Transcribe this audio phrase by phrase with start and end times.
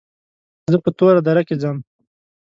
[0.71, 1.77] زه په توره دره کې ځم.